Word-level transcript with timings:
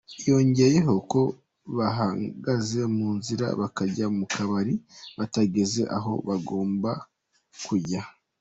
Yongeyeho 0.29 0.93
ko 1.11 1.21
bahagaze 1.77 2.81
mu 2.95 3.07
nzira 3.17 3.45
bakajya 3.59 4.05
mu 4.17 4.25
kabari 4.33 4.73
batageze 5.17 5.81
aho 5.97 6.11
bagombaga 6.27 7.03
kujya. 7.65 8.01